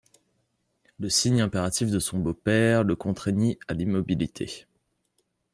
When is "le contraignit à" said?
2.83-3.75